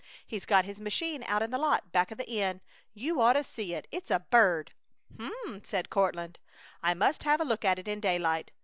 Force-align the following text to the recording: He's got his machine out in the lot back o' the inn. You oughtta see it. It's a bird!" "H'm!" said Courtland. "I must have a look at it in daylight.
He's 0.25 0.45
got 0.47 0.65
his 0.65 0.81
machine 0.81 1.21
out 1.27 1.43
in 1.43 1.51
the 1.51 1.59
lot 1.59 1.91
back 1.91 2.11
o' 2.11 2.15
the 2.15 2.27
inn. 2.27 2.61
You 2.91 3.17
oughtta 3.21 3.43
see 3.45 3.75
it. 3.75 3.87
It's 3.91 4.09
a 4.09 4.17
bird!" 4.21 4.73
"H'm!" 5.15 5.61
said 5.63 5.91
Courtland. 5.91 6.39
"I 6.81 6.95
must 6.95 7.21
have 7.21 7.39
a 7.39 7.45
look 7.45 7.63
at 7.63 7.77
it 7.77 7.87
in 7.87 7.99
daylight. 7.99 8.51